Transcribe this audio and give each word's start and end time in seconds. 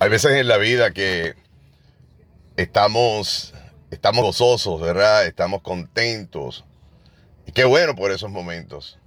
Hay 0.00 0.10
veces 0.10 0.32
en 0.32 0.46
la 0.46 0.58
vida 0.58 0.92
que 0.92 1.34
estamos, 2.56 3.52
estamos 3.90 4.22
gozosos, 4.24 4.80
¿verdad? 4.80 5.26
Estamos 5.26 5.60
contentos. 5.62 6.64
Y 7.46 7.52
qué 7.52 7.64
bueno 7.64 7.96
por 7.96 8.12
esos 8.12 8.30
momentos. 8.30 9.00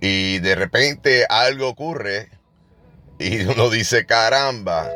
Y 0.00 0.38
de 0.38 0.54
repente 0.54 1.26
algo 1.28 1.68
ocurre 1.68 2.30
y 3.18 3.42
uno 3.44 3.68
dice, 3.68 4.06
caramba, 4.06 4.88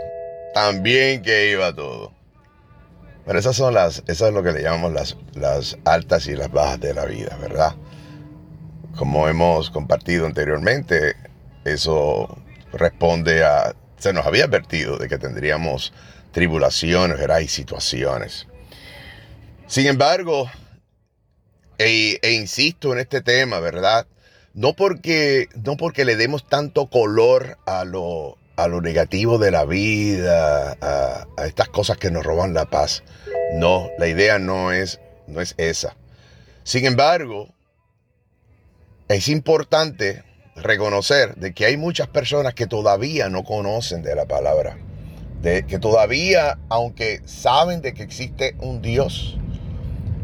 también 0.55 1.21
que 1.21 1.51
iba 1.51 1.75
todo. 1.75 2.15
Pero 3.27 3.39
esas 3.39 3.57
son 3.57 3.75
las, 3.75 4.03
eso 4.07 4.27
es 4.27 4.33
lo 4.33 4.43
que 4.43 4.53
le 4.53 4.63
llamamos 4.63 4.95
las, 4.95 5.19
las 5.35 5.77
altas 5.85 6.27
y 6.29 6.35
las 6.35 6.51
bajas 6.51 6.81
de 6.81 6.95
la 6.95 7.05
vida, 7.05 7.37
¿verdad? 7.43 7.75
Como 8.97 9.29
hemos 9.29 9.71
compartido 9.71 10.25
anteriormente, 10.25 11.15
eso 11.67 12.39
responde 12.73 13.45
a 13.45 13.75
se 14.05 14.13
nos 14.13 14.27
había 14.27 14.45
advertido 14.45 14.99
de 14.99 15.09
que 15.09 15.17
tendríamos 15.17 15.95
tribulaciones 16.31 17.19
¿verdad? 17.19 17.39
y 17.39 17.49
situaciones. 17.49 18.47
Sin 19.67 19.87
embargo, 19.87 20.51
e, 21.79 22.19
e, 22.21 22.33
insisto 22.33 22.93
en 22.93 22.99
este 22.99 23.23
tema, 23.23 23.61
¿verdad? 23.61 24.07
No 24.53 24.75
porque, 24.75 25.49
no 25.65 25.79
porque 25.79 26.05
le 26.05 26.17
demos 26.17 26.47
tanto 26.47 26.91
color 26.91 27.57
a 27.65 27.87
lo, 27.87 28.37
a 28.57 28.69
lo 28.69 28.83
negativo 28.83 29.39
de 29.39 29.51
la 29.51 29.65
vida, 29.65 30.77
a, 30.83 31.27
a, 31.39 31.47
estas 31.47 31.71
cosas 31.71 31.97
que 31.97 32.11
nos 32.11 32.25
roban 32.25 32.53
la 32.53 32.67
paz. 32.67 33.05
No, 33.55 33.89
la 33.99 34.07
idea 34.07 34.39
no 34.39 34.71
es, 34.71 35.01
no 35.29 35.41
es 35.41 35.55
esa. 35.57 35.97
Sin 36.63 36.85
embargo, 36.85 37.49
es 39.09 39.29
importante 39.29 40.23
reconocer 40.57 41.35
de 41.37 41.53
que 41.53 41.67
hay 41.67 41.77
muchas 41.77 42.09
personas 42.09 42.55
que 42.55 42.67
todavía 42.67 43.29
no 43.29 43.45
conocen 43.45 44.03
de 44.03 44.15
la 44.15 44.27
palabra, 44.27 44.79
de 45.43 45.67
que 45.67 45.79
todavía, 45.79 46.59
aunque 46.69 47.21
saben 47.25 47.83
de 47.83 47.95
que 47.95 48.03
existe 48.03 48.55
un 48.61 48.81
Dios, 48.81 49.37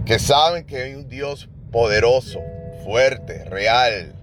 que 0.06 0.18
saben 0.18 0.64
que 0.64 0.82
hay 0.82 0.94
un 0.94 1.08
Dios 1.08 1.48
poderoso, 1.72 2.40
fuerte, 2.84 3.44
real, 3.44 4.14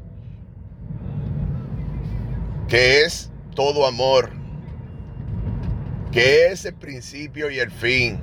que 2.67 3.03
es 3.03 3.31
todo 3.55 3.85
amor, 3.85 4.31
que 6.11 6.47
es 6.47 6.65
el 6.65 6.73
principio 6.73 7.51
y 7.51 7.59
el 7.59 7.71
fin, 7.71 8.19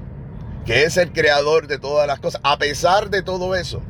que 0.65 0.85
es 0.85 0.97
el 0.97 1.13
creador 1.13 1.67
de 1.67 1.79
todas 1.79 2.07
las 2.07 2.19
cosas, 2.19 2.41
a 2.45 2.59
pesar 2.59 3.11
de 3.11 3.23
todo 3.23 3.55
eso, 3.55 3.83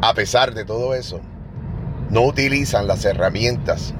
a 0.00 0.14
pesar 0.14 0.54
de 0.54 0.64
todo 0.64 0.94
eso, 0.94 1.20
no 2.10 2.22
utilizan 2.22 2.86
las 2.86 3.04
herramientas, 3.04 3.94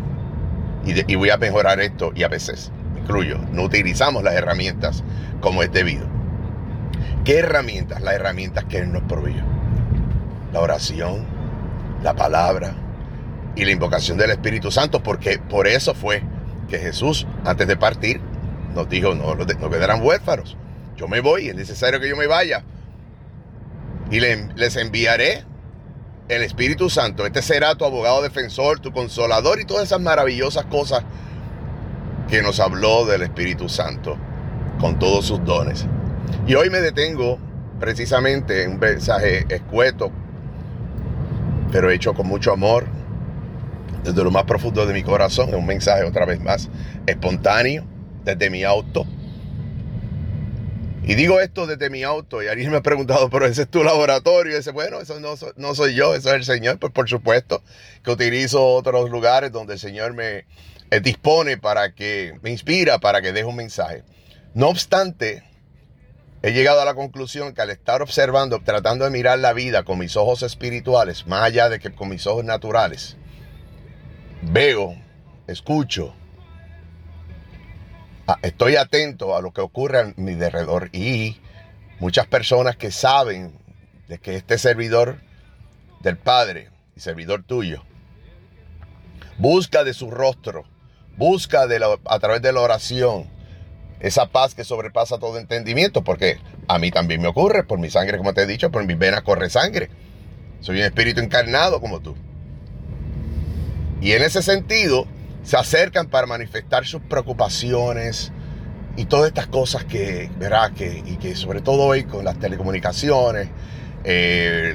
y, 0.85 1.17
voy 1.17 1.31
a 1.31 1.37
mejorar 1.37 1.81
esto, 1.81 2.13
y 2.15 2.23
a 2.23 2.29
veces 2.29 2.71
incluyo, 2.97 3.39
no 3.53 3.63
utilizamos 3.63 4.23
las 4.23 4.35
herramientas 4.35 5.03
como 5.41 5.63
es 5.63 5.73
debido. 5.73 6.07
¿Qué 7.25 7.39
herramientas? 7.39 8.01
Las 8.03 8.15
herramientas 8.15 8.65
que 8.65 8.79
Él 8.79 8.93
nos 8.93 9.03
proveyó. 9.03 9.43
La 10.53 10.61
oración, 10.61 11.27
la 12.03 12.15
palabra 12.15 12.75
y 13.57 13.65
la 13.65 13.73
invocación 13.73 14.17
del 14.17 14.31
Espíritu 14.31 14.71
Santo, 14.71 15.03
porque 15.03 15.39
por 15.39 15.67
eso 15.67 15.95
fue 15.95 16.23
que 16.69 16.79
Jesús, 16.79 17.27
antes 17.45 17.67
de 17.67 17.77
partir, 17.77 18.21
nos 18.75 18.89
dijo, 18.89 19.15
no, 19.15 19.35
no 19.35 19.71
quedarán 19.71 20.03
huérfanos. 20.05 20.57
Yo 20.97 21.09
me 21.09 21.21
voy, 21.21 21.49
es 21.49 21.57
necesario 21.57 21.99
que 22.01 22.09
yo 22.09 22.17
me 22.17 22.27
vaya. 22.27 22.65
Y 24.11 24.21
les 24.21 24.77
enviaré 24.77 25.45
el 26.29 26.43
Espíritu 26.43 26.91
Santo. 26.91 27.27
Este 27.27 27.43
será 27.43 27.75
tu 27.75 27.85
abogado 27.85 28.23
defensor, 28.23 28.81
tu 28.81 28.93
consolador 28.93 29.61
y 29.61 29.65
todas 29.65 29.85
esas 29.85 30.01
maravillosas 30.01 30.65
cosas 30.67 31.05
que 32.29 32.43
nos 32.43 32.61
habló 32.61 33.07
del 33.07 33.23
Espíritu 33.23 33.69
Santo 33.69 34.17
con 34.81 34.99
todos 34.99 35.27
sus 35.27 35.45
dones. 35.45 35.87
Y 36.47 36.55
hoy 36.55 36.71
me 36.71 36.81
detengo 36.81 37.39
precisamente 37.79 38.65
en 38.65 38.73
un 38.73 38.79
mensaje 38.79 39.47
escueto, 39.49 40.11
pero 41.71 41.91
hecho 41.91 42.15
con 42.15 42.27
mucho 42.27 42.53
amor, 42.53 42.87
desde 44.03 44.23
lo 44.23 44.31
más 44.31 44.45
profundo 44.45 44.87
de 44.87 44.95
mi 44.95 45.03
corazón, 45.03 45.55
un 45.55 45.67
mensaje 45.67 46.05
otra 46.05 46.27
vez 46.27 46.41
más 46.41 46.69
espontáneo, 47.07 47.85
desde 48.25 48.51
mi 48.51 48.65
auto 48.65 49.07
y 51.07 51.15
digo 51.15 51.41
esto 51.41 51.69
desde 51.69 51.89
mi 51.89 52.03
auto 52.03 52.43
y 52.43 52.49
alguien 52.49 52.73
me 52.73 52.79
ha 52.79 52.83
preguntado, 52.83 53.31
pero 53.31 53.47
ese 53.47 53.63
es 53.63 53.69
tu 53.69 53.85
laboratorio. 53.85 54.59
Y 54.59 54.71
bueno, 54.73 55.01
eso 55.01 55.21
no, 55.21 55.35
no 55.55 55.75
soy 55.77 55.95
yo, 55.95 56.17
eso 56.17 56.31
es 56.31 56.35
el 56.35 56.45
Señor. 56.45 56.81
Pues 56.81 56.93
por 56.93 57.09
supuesto 57.09 57.63
que 58.03 58.11
utilizo 58.11 58.67
otros 58.67 59.09
lugares 59.09 59.53
donde 59.53 59.75
el 59.75 59.79
Señor 59.79 60.15
me 60.15 60.47
eh, 60.91 61.01
dispone 61.01 61.59
para 61.59 61.95
que, 61.95 62.37
me 62.43 62.51
inspira 62.51 62.99
para 62.99 63.23
que 63.23 63.33
deje 63.33 63.45
un 63.45 63.55
mensaje. 63.55 64.03
No 64.53 64.69
obstante, 64.69 65.45
he 66.43 66.53
llegado 66.53 66.81
a 66.81 66.85
la 66.85 66.95
conclusión 66.95 67.55
que 67.55 67.63
al 67.63 67.71
estar 67.71 68.03
observando, 68.03 68.61
tratando 68.65 69.05
de 69.05 69.13
mirar 69.13 69.39
la 69.39 69.53
vida 69.53 69.85
con 69.85 70.01
mis 70.01 70.17
ojos 70.17 70.43
espirituales, 70.43 71.29
más 71.29 71.45
allá 71.45 71.69
de 71.69 71.79
que 71.79 71.95
con 71.95 72.09
mis 72.09 72.27
ojos 72.27 72.45
naturales, 72.45 73.17
veo, 74.43 74.97
escucho, 75.47 76.17
estoy 78.43 78.77
atento 78.77 79.37
a 79.37 79.41
lo 79.41 79.53
que 79.53 79.61
ocurre 79.61 80.01
a 80.01 80.13
mi 80.17 80.33
alrededor 80.33 80.91
y 80.93 81.41
muchas 81.99 82.27
personas 82.27 82.77
que 82.77 82.91
saben 82.91 83.53
de 84.09 84.19
que 84.19 84.37
este 84.37 84.59
servidor 84.59 85.21
del 86.01 86.17
Padre 86.17 86.71
y 86.97 87.01
servidor 87.01 87.43
tuyo 87.45 87.83
busca 89.39 89.85
de 89.85 89.95
su 89.95 90.11
rostro, 90.11 90.65
busca 91.17 91.67
de 91.67 91.81
a 92.05 92.19
través 92.19 92.43
de 92.43 92.53
la 92.53 92.61
oración 92.61 93.27
esa 94.01 94.27
paz 94.27 94.55
que 94.55 94.65
sobrepasa 94.65 95.19
todo 95.19 95.39
entendimiento, 95.39 96.05
porque 96.05 96.39
a 96.69 96.79
mí 96.79 96.91
también 96.91 97.23
me 97.23 97.29
ocurre, 97.29 97.65
por 97.65 97.79
mi 97.79 97.91
sangre, 97.91 98.19
como 98.19 98.35
te 98.35 98.43
he 98.43 98.47
dicho, 98.47 98.71
por 98.71 98.85
mis 98.85 98.99
venas 98.99 99.23
corre 99.23 99.49
sangre. 99.49 99.89
Soy 100.61 100.79
un 100.79 100.85
espíritu 100.85 101.21
encarnado 101.21 101.81
como 101.81 102.01
tú. 102.01 102.15
Y 104.01 104.13
en 104.13 104.23
ese 104.23 104.43
sentido, 104.43 105.07
se 105.47 105.57
acercan 105.57 106.09
para 106.09 106.27
manifestar 106.27 106.85
sus 106.87 107.01
preocupaciones 107.03 108.33
y 108.97 109.05
todas 109.05 109.29
estas 109.29 109.47
cosas 109.47 109.85
que, 109.85 110.29
verá, 110.39 110.71
que, 110.71 111.05
y 111.07 111.19
que 111.19 111.37
sobre 111.37 111.61
todo 111.61 111.85
hoy 111.85 112.03
con 112.03 112.25
las 112.25 112.37
telecomunicaciones, 112.41 113.49
eh, 114.03 114.75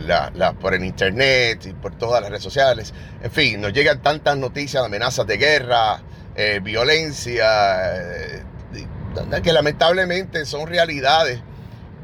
por 0.62 0.74
el 0.74 0.86
internet 0.86 1.66
y 1.66 1.74
por 1.74 1.98
todas 1.98 2.22
las 2.22 2.30
redes 2.30 2.44
sociales, 2.44 2.94
en 3.22 3.32
fin, 3.32 3.59
nos 3.59 3.74
llegan 3.74 4.02
tantas 4.02 4.38
noticias, 4.38 4.84
amenazas 4.84 5.28
de 5.28 5.38
guerra, 5.38 6.02
eh, 6.36 6.62
violencia, 6.64 7.98
eh, 7.98 8.44
que 9.44 9.52
lamentablemente 9.52 10.46
son 10.46 10.68
realidades 10.68 11.42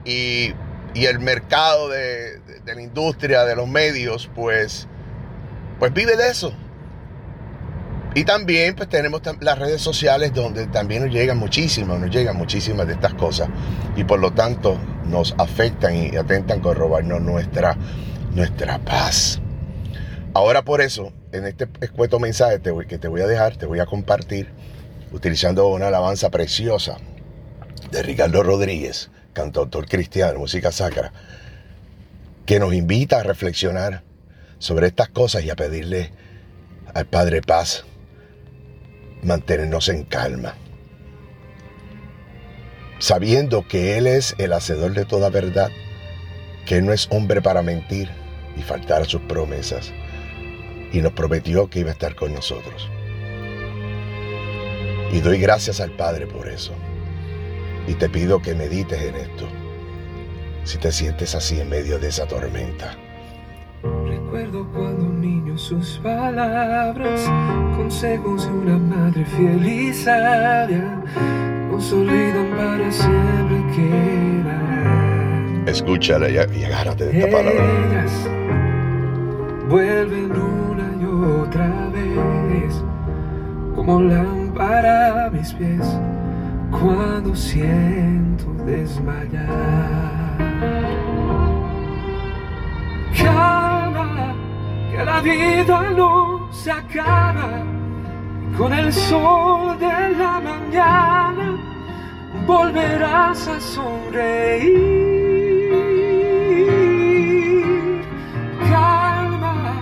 y, 0.03 0.53
el 0.93 1.19
mercado 1.19 1.89
de, 1.89 2.39
de, 2.39 2.75
la 2.75 2.81
industria, 2.81 3.45
de 3.45 3.55
los 3.55 3.67
medios, 3.67 4.29
pues, 4.33 4.87
pues 5.79 5.93
vive 5.93 6.17
de 6.17 6.29
eso 6.29 6.51
y 8.17 8.25
también 8.25 8.75
pues 8.75 8.89
tenemos 8.89 9.21
las 9.41 9.59
redes 9.59 9.79
sociales 9.79 10.33
donde 10.33 10.65
también 10.65 11.05
nos 11.05 11.13
llegan 11.13 11.37
muchísimas, 11.37 11.99
nos 11.99 12.09
llegan 12.09 12.35
muchísimas 12.35 12.87
de 12.87 12.93
estas 12.93 13.13
cosas. 13.13 13.47
Y 13.95 14.05
por 14.05 14.19
lo 14.19 14.33
tanto 14.33 14.79
nos 15.05 15.35
afectan 15.37 15.95
y 15.95 16.15
atentan 16.15 16.59
con 16.59 16.75
robarnos 16.75 17.21
nuestra, 17.21 17.77
nuestra 18.33 18.79
paz. 18.79 19.39
Ahora 20.33 20.63
por 20.63 20.81
eso, 20.81 21.13
en 21.31 21.45
este 21.45 21.67
escueto 21.79 22.19
mensaje 22.19 22.59
que 22.87 22.97
te 22.97 23.07
voy 23.07 23.21
a 23.21 23.27
dejar, 23.27 23.55
te 23.55 23.67
voy 23.67 23.81
a 23.81 23.85
compartir 23.85 24.49
utilizando 25.11 25.67
una 25.67 25.89
alabanza 25.89 26.31
preciosa 26.31 26.97
de 27.91 28.01
Ricardo 28.01 28.41
Rodríguez, 28.41 29.11
cantautor 29.33 29.87
cristiano, 29.87 30.39
música 30.39 30.71
sacra, 30.71 31.13
que 32.47 32.59
nos 32.59 32.73
invita 32.73 33.19
a 33.19 33.23
reflexionar 33.23 34.01
sobre 34.57 34.87
estas 34.87 35.09
cosas 35.09 35.43
y 35.43 35.51
a 35.51 35.55
pedirle 35.55 36.11
al 36.95 37.05
Padre 37.05 37.43
paz 37.43 37.85
mantenernos 39.23 39.89
en 39.89 40.03
calma, 40.03 40.55
sabiendo 42.99 43.67
que 43.67 43.97
Él 43.97 44.07
es 44.07 44.35
el 44.37 44.53
hacedor 44.53 44.93
de 44.93 45.05
toda 45.05 45.29
verdad, 45.29 45.69
que 46.65 46.77
Él 46.77 46.85
no 46.85 46.93
es 46.93 47.07
hombre 47.11 47.41
para 47.41 47.61
mentir 47.61 48.09
y 48.55 48.61
faltar 48.61 49.01
a 49.01 49.05
sus 49.05 49.21
promesas, 49.21 49.93
y 50.91 51.01
nos 51.01 51.13
prometió 51.13 51.69
que 51.69 51.79
iba 51.79 51.89
a 51.89 51.93
estar 51.93 52.15
con 52.15 52.33
nosotros. 52.33 52.89
Y 55.11 55.21
doy 55.21 55.39
gracias 55.39 55.79
al 55.79 55.91
Padre 55.91 56.27
por 56.27 56.47
eso. 56.47 56.73
Y 57.87 57.93
te 57.93 58.09
pido 58.09 58.41
que 58.41 58.53
medites 58.53 59.01
en 59.01 59.15
esto, 59.15 59.47
si 60.65 60.77
te 60.77 60.91
sientes 60.91 61.33
así 61.35 61.59
en 61.61 61.69
medio 61.69 61.97
de 61.99 62.09
esa 62.09 62.27
tormenta. 62.27 62.97
Recuerdo 64.27 64.67
cuando 64.73 65.05
un 65.05 65.21
niño 65.21 65.57
sus 65.57 65.99
palabras, 65.99 67.31
consejos 67.77 68.45
de 68.45 68.51
una 68.51 68.77
madre 68.77 69.23
fiel 69.23 69.65
y 69.65 69.93
sabia, 69.93 71.01
nos 71.71 71.93
olvidan 71.93 72.49
para 72.57 72.91
siempre 72.91 73.63
quedarán. 73.73 75.63
Escúchala 75.65 76.29
y, 76.29 76.37
agárrate 76.37 77.05
de 77.05 77.19
esta 77.19 77.37
palabra. 77.37 77.63
Ellas 77.87 78.29
vuelven 79.69 80.31
una 80.31 80.91
y 81.01 81.05
otra 81.05 81.89
vez, 81.93 82.83
como 83.75 84.01
lámparas 84.01 85.27
a 85.27 85.29
mis 85.29 85.53
pies 85.53 85.87
cuando 86.69 87.33
siento 87.33 88.53
desmayar. 88.65 90.16
La 95.17 95.23
vida 95.23 95.89
no 95.95 96.47
se 96.51 96.69
acaba 96.71 97.63
con 98.55 98.71
el 98.71 98.93
sol 98.93 99.79
de 99.79 100.09
la 100.15 100.39
mañana 100.39 101.57
volverás 102.45 103.47
a 103.47 103.59
sonreír. 103.59 104.75
Calma, 108.69 109.81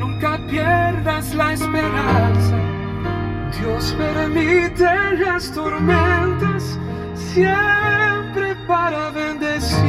nunca 0.00 0.40
pierdas 0.50 1.32
la 1.34 1.52
esperanza. 1.52 2.56
Dios 3.56 3.94
permite 3.96 4.84
las 5.18 5.52
tormentas 5.52 6.76
siempre 7.14 8.56
para 8.66 9.10
bendecir. 9.10 9.82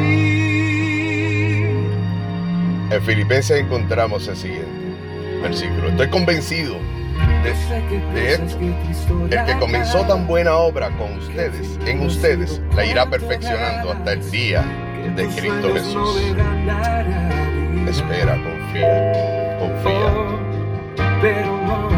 En 2.92 3.02
Filipenses 3.02 3.60
encontramos 3.60 4.28
el 4.28 4.36
siguiente 4.36 4.83
versículo. 5.44 5.90
Estoy 5.90 6.10
convencido 6.10 6.76
de, 7.44 8.34
esto. 8.34 8.58
El 9.30 9.46
que 9.46 9.60
comenzó 9.60 10.02
tan 10.06 10.26
buena 10.26 10.56
obra 10.56 10.90
con 10.98 11.18
ustedes, 11.18 11.80
en 11.86 12.06
ustedes, 12.06 12.62
la 12.76 12.86
irá 12.86 13.06
perfeccionando 13.10 13.92
hasta 13.92 14.14
el 14.14 14.32
día 14.32 14.64
de 15.16 15.28
Cristo 15.28 15.74
Jesús. 15.74 16.22
Espera, 17.88 18.42
confía, 18.44 19.58
confía. 19.60 20.10
Pero 21.22 21.58
no, 21.68 21.90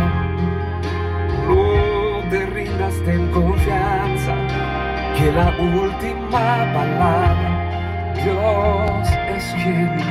no 1.47 2.29
te 2.29 2.45
rindas, 2.47 2.93
ten 3.05 3.31
confianza, 3.31 4.35
que 5.17 5.31
la 5.31 5.55
última 5.59 6.73
palabra 6.73 8.13
Dios 8.15 9.07
es 9.35 9.63
quien 9.63 10.04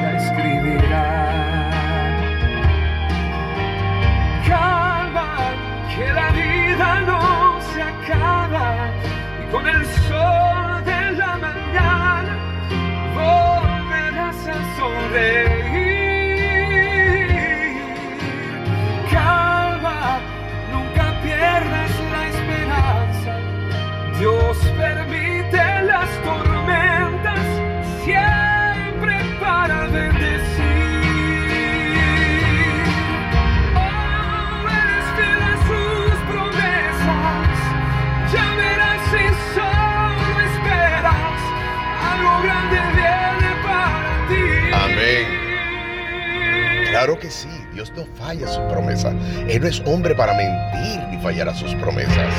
Claro 47.05 47.21
que 47.21 47.31
sí, 47.31 47.51
Dios 47.75 47.93
no 47.95 48.07
falla 48.17 48.49
sus 48.49 48.65
promesas. 48.73 49.15
Él 49.47 49.61
no 49.61 49.69
es 49.69 49.83
hombre 49.85 50.15
para 50.15 50.33
mentir 50.33 51.07
ni 51.11 51.19
fallar 51.19 51.51
a 51.51 51.55
sus 51.55 51.75
promesas. 51.75 52.33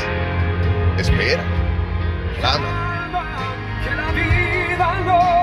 Espera, 0.98 1.44
clama. 2.40 3.12
Que 3.84 3.96
la 3.96 4.12
vida 4.12 5.02
no 5.06 5.35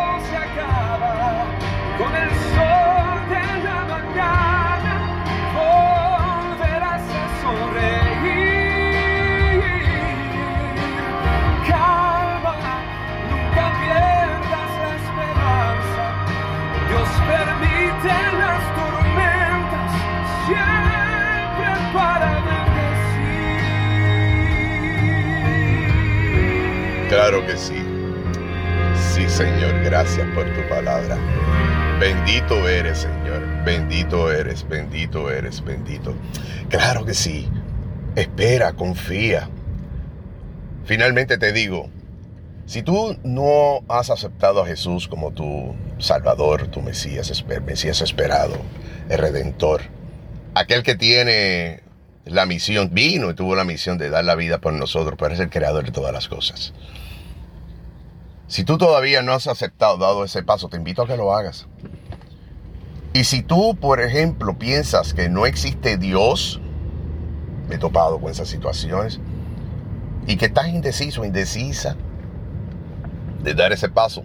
Claro 27.23 27.47
que 27.47 27.57
sí. 27.57 27.81
Sí, 29.15 29.29
Señor, 29.29 29.81
gracias 29.85 30.27
por 30.35 30.45
tu 30.57 30.69
palabra. 30.69 31.17
Bendito 32.01 32.69
eres, 32.69 32.99
Señor. 32.99 33.63
Bendito 33.65 34.33
eres, 34.33 34.69
bendito 34.69 35.31
eres, 35.31 35.63
bendito. 35.65 36.17
Claro 36.69 37.05
que 37.05 37.15
sí. 37.15 37.49
Espera, 38.17 38.73
confía. 38.73 39.49
Finalmente 40.85 41.39
te 41.39 41.53
digo, 41.53 41.91
si 42.67 42.83
tú 42.83 43.17
no 43.23 43.85
has 43.87 44.11
aceptado 44.11 44.61
a 44.61 44.67
Jesús 44.67 45.07
como 45.07 45.31
tu 45.31 45.77
Salvador, 45.99 46.67
tu 46.73 46.83
Mesías, 46.83 47.45
Mesías 47.65 48.01
esperado, 48.01 48.57
el 49.09 49.19
Redentor, 49.19 49.83
aquel 50.57 50.83
que 50.83 50.97
tiene 50.97 51.85
la 52.25 52.47
misión, 52.47 52.91
vino 52.93 53.31
y 53.31 53.35
tuvo 53.35 53.55
la 53.55 53.63
misión 53.63 53.97
de 53.97 54.11
dar 54.11 54.25
la 54.25 54.35
vida 54.35 54.59
por 54.59 54.73
nosotros, 54.73 55.15
pero 55.17 55.35
es 55.35 55.39
el 55.39 55.51
creador 55.51 55.85
de 55.85 55.93
todas 55.93 56.13
las 56.13 56.27
cosas. 56.27 56.73
Si 58.53 58.65
tú 58.65 58.77
todavía 58.77 59.23
no 59.23 59.33
has 59.33 59.47
aceptado, 59.47 59.97
dado 59.97 60.25
ese 60.25 60.43
paso, 60.43 60.69
te 60.69 60.77
invito 60.77 61.01
a 61.01 61.07
que 61.07 61.17
lo 61.17 61.35
hagas. 61.35 61.67
Y 63.15 63.25
si 63.25 63.43
tú, 63.43 63.79
por 63.81 63.99
ejemplo, 63.99 64.59
piensas 64.59 65.15
que 65.15 65.31
no 65.31 65.47
existe 65.47 65.97
Dios, 65.97 66.61
me 67.71 67.77
he 67.77 67.79
topado 67.79 68.21
con 68.21 68.31
esas 68.31 68.49
situaciones, 68.49 69.21
y 70.27 70.37
que 70.37 70.45
estás 70.45 70.69
indeciso, 70.69 71.25
indecisa 71.25 71.97
de 73.43 73.55
dar 73.55 73.73
ese 73.73 73.89
paso, 73.89 74.23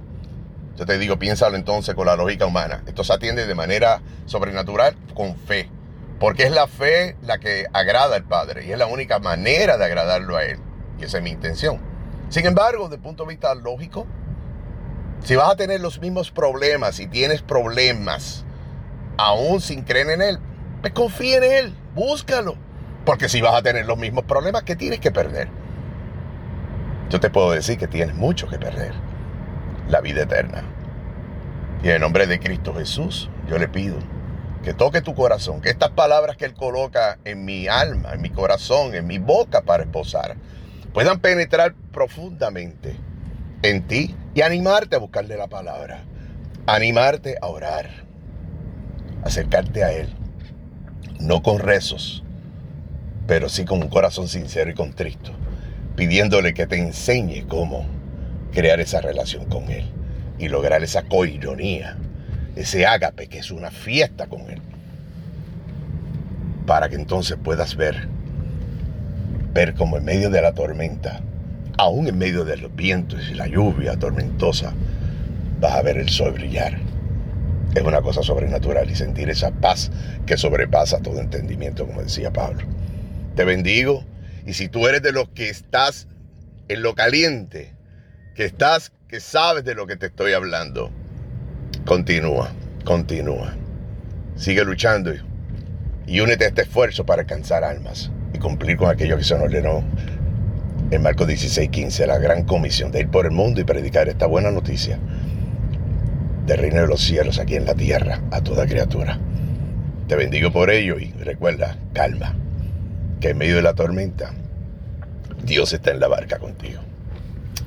yo 0.76 0.86
te 0.86 0.98
digo, 0.98 1.18
piénsalo 1.18 1.56
entonces 1.56 1.96
con 1.96 2.06
la 2.06 2.18
lógica 2.18 2.46
humana. 2.46 2.84
Esto 2.86 3.06
se 3.06 3.14
atiende 3.14 3.48
de 3.48 3.56
manera 3.56 4.02
sobrenatural 4.26 4.98
con 5.14 5.38
fe. 5.38 5.70
Porque 6.20 6.44
es 6.44 6.52
la 6.52 6.68
fe 6.68 7.16
la 7.22 7.38
que 7.38 7.68
agrada 7.72 8.18
al 8.18 8.26
Padre 8.26 8.66
y 8.66 8.74
es 8.74 8.78
la 8.78 8.88
única 8.88 9.20
manera 9.20 9.78
de 9.78 9.86
agradarlo 9.86 10.36
a 10.36 10.44
Él. 10.44 10.60
Y 11.00 11.06
esa 11.06 11.20
es 11.20 11.24
mi 11.24 11.30
intención. 11.30 11.80
Sin 12.30 12.46
embargo, 12.46 12.84
desde 12.84 12.96
el 12.98 13.02
punto 13.02 13.24
de 13.24 13.30
vista 13.30 13.56
lógico, 13.56 14.06
si 15.24 15.36
vas 15.36 15.52
a 15.52 15.56
tener 15.56 15.82
los 15.82 16.00
mismos 16.00 16.32
problemas 16.32 17.00
y 17.00 17.08
tienes 17.08 17.42
problemas 17.42 18.46
aún 19.18 19.62
sin 19.62 19.84
creer 19.84 20.10
en 20.12 20.22
Él, 20.22 20.40
pues 20.82 20.94
confía 20.94 21.38
en 21.38 21.44
Él, 21.44 21.76
búscalo. 21.96 22.56
Porque 23.06 23.30
si 23.30 23.42
vas 23.42 23.56
a 23.56 23.62
tener 23.62 23.86
los 23.86 23.98
mismos 23.98 24.26
problemas, 24.26 24.64
¿qué 24.64 24.76
tienes 24.76 25.00
que 25.00 25.12
perder? 25.12 25.48
Yo 27.10 27.20
te 27.20 27.30
puedo 27.30 27.52
decir 27.52 27.78
que 27.78 27.88
tienes 27.88 28.16
mucho 28.16 28.48
que 28.48 28.58
perder. 28.58 28.94
La 29.88 30.02
vida 30.02 30.24
eterna. 30.24 30.64
Y 31.82 31.88
en 31.88 31.96
el 31.96 32.02
nombre 32.02 32.28
de 32.28 32.40
Cristo 32.40 32.74
Jesús, 32.74 33.30
yo 33.48 33.58
le 33.58 33.68
pido 33.68 33.98
que 34.64 34.74
toque 34.74 35.02
tu 35.02 35.16
corazón, 35.16 35.62
que 35.62 35.70
estas 35.70 35.92
palabras 35.92 36.36
que 36.36 36.44
Él 36.44 36.54
coloca 36.54 37.20
en 37.24 37.46
mi 37.46 37.70
alma, 37.70 38.14
en 38.14 38.22
mi 38.22 38.30
corazón, 38.30 38.94
en 38.94 39.08
mi 39.08 39.18
boca 39.18 39.62
para 39.62 39.84
esposar, 39.84 40.36
puedan 40.94 41.20
penetrar 41.20 41.74
profundamente 41.94 42.98
en 43.62 43.88
ti 43.88 44.14
y 44.38 44.44
animarte 44.44 44.96
a 44.96 45.00
buscarle 45.00 45.36
la 45.36 45.48
palabra, 45.48 46.04
animarte 46.68 47.38
a 47.42 47.48
orar, 47.48 47.90
acercarte 49.24 49.84
a 49.84 49.92
Él, 49.92 50.10
no 51.20 51.42
con 51.42 51.58
rezos, 51.58 52.24
pero 53.26 53.50
sí 53.50 53.66
con 53.66 53.82
un 53.82 53.90
corazón 53.90 54.28
sincero 54.28 54.70
y 54.70 54.76
contristo, 54.76 55.32
pidiéndole 55.96 56.54
que 56.54 56.68
te 56.68 56.78
enseñe 56.78 57.48
cómo 57.48 57.88
crear 58.52 58.80
esa 58.80 59.02
relación 59.02 59.46
con 59.46 59.72
Él 59.72 59.86
y 60.38 60.50
lograr 60.50 60.84
esa 60.84 61.02
coironía, 61.02 61.98
ese 62.56 62.86
ágape 62.86 63.30
que 63.30 63.40
es 63.40 63.50
una 63.50 63.72
fiesta 63.72 64.28
con 64.28 64.42
Él, 64.52 64.62
para 66.68 66.90
que 66.90 66.96
entonces 66.96 67.40
puedas 67.44 67.76
ver, 67.76 68.08
ver 69.52 69.74
como 69.74 69.98
en 69.98 70.06
medio 70.06 70.30
de 70.30 70.44
la 70.44 70.54
tormenta, 70.54 71.22
aún 71.78 72.08
en 72.08 72.18
medio 72.18 72.44
de 72.44 72.58
los 72.58 72.76
vientos 72.76 73.22
y 73.30 73.36
la 73.36 73.48
lluvia 73.48 73.98
tormentosa, 73.98 74.74
vas 75.60 75.74
a 75.74 75.82
ver 75.82 75.98
el 75.98 76.10
sol 76.10 76.34
brillar. 76.34 76.78
Es 77.76 77.84
una 77.84 78.02
cosa 78.02 78.24
sobrenatural 78.24 78.90
y 78.90 78.96
sentir 78.96 79.30
esa 79.30 79.52
paz 79.52 79.92
que 80.26 80.38
sobrepasa 80.38 81.00
todo 81.00 81.20
entendimiento, 81.20 81.86
como 81.86 82.02
decía 82.02 82.32
Pablo. 82.32 82.64
Te 83.36 83.46
bendigo 83.46 84.04
y 84.46 84.54
si 84.54 84.68
tú 84.68 84.88
eres 84.88 85.02
de 85.02 85.12
los 85.12 85.30
que 85.30 85.50
estás 85.50 86.08
en 86.70 86.82
lo 86.82 86.96
caliente, 86.96 87.74
que 88.36 88.46
estás, 88.46 88.92
que 89.08 89.20
sabes 89.20 89.64
de 89.64 89.76
lo 89.76 89.88
que 89.88 89.96
te 89.96 90.08
estoy 90.08 90.34
hablando, 90.34 90.92
continúa, 91.86 92.52
continúa. 92.84 93.56
Sigue 94.36 94.64
luchando 94.64 95.14
y, 96.08 96.20
únete 96.20 96.46
a 96.46 96.48
este 96.48 96.62
esfuerzo 96.64 97.06
para 97.06 97.24
alcanzar 97.24 97.64
almas 97.64 98.12
y 98.34 98.40
cumplir 98.40 98.78
con 98.78 98.90
aquello 98.90 99.18
que 99.18 99.24
se 99.24 99.34
nos 99.36 99.44
ordenó 99.44 99.84
en 100.90 101.02
Marcos 101.02 101.28
16, 101.28 101.70
15, 101.70 102.08
la 102.08 102.18
gran 102.18 102.44
comisión 102.44 102.92
de 102.92 103.02
ir 103.02 103.10
por 103.10 103.26
el 103.26 103.32
mundo 103.32 103.60
y 103.60 103.66
predicar 103.66 104.08
esta 104.08 104.26
buena 104.26 104.52
noticia 104.52 105.00
del 106.46 106.58
reino 106.60 106.82
de 106.82 106.88
los 106.88 107.02
cielos 107.02 107.40
aquí 107.40 107.56
en 107.56 107.66
la 107.66 107.76
tierra 107.76 108.22
a 108.32 108.42
toda 108.42 108.66
criatura. 108.66 109.20
Te 110.08 110.16
bendigo 110.16 110.52
por 110.52 110.70
ello 110.70 110.98
y 110.98 111.12
recuerda, 111.12 111.78
calma, 111.94 112.36
que 113.20 113.32
en 113.32 113.38
medio 113.38 113.58
de 113.58 113.64
la 113.64 113.74
tormenta 113.74 114.32
Dios 115.44 115.74
está 115.74 115.92
en 115.92 116.00
la 116.00 116.08
barca 116.08 116.40
contigo. 116.40 116.80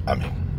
Amén. 0.07 0.50